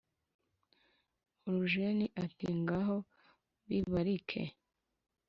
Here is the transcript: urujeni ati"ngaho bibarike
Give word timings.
urujeni 1.47 2.05
ati"ngaho 2.23 2.95
bibarike 3.67 4.41